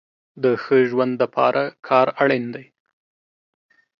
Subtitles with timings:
[0.43, 2.65] د ښه ژوند د پاره کار اړين دی